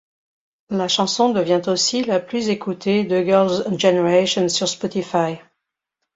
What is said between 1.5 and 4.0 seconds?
aussi la plus écouté de Girls'